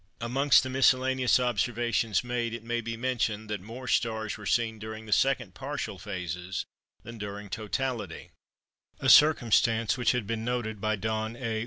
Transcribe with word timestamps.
Amongst 0.19 0.63
the 0.63 0.69
miscellaneous 0.71 1.39
observations 1.39 2.23
made, 2.23 2.55
it 2.55 2.63
may 2.63 2.81
be 2.81 2.97
mentioned 2.97 3.51
that 3.51 3.61
more 3.61 3.87
stars 3.87 4.35
were 4.35 4.47
seen 4.47 4.79
during 4.79 5.05
the 5.05 5.13
second 5.13 5.53
partial 5.53 5.99
phases 5.99 6.65
than 7.03 7.19
during 7.19 7.51
totality 7.51 8.31
(a 8.99 9.09
circumstance 9.09 9.99
which 9.99 10.13
had 10.13 10.25
been 10.25 10.43
noticed 10.43 10.81
by 10.81 10.95
Don 10.95 11.35
A. 11.35 11.59